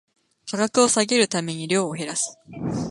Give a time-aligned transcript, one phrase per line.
[0.49, 2.35] 価格を下げるために量を減らす